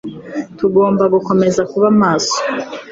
[0.57, 2.37] Tugomba gukomeza kuba maso.